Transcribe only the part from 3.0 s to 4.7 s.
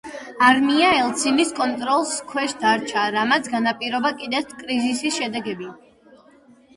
რამაც განაპირობა კიდეც